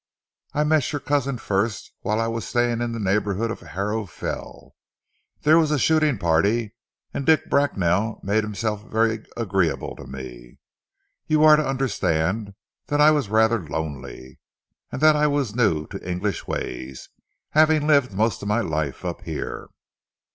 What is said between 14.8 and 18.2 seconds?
and that I was new to English ways, having lived